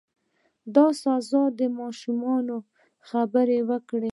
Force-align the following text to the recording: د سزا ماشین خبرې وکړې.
د 0.73 0.75
سزا 1.01 1.43
ماشین 1.77 2.47
خبرې 3.07 3.59
وکړې. 3.69 4.09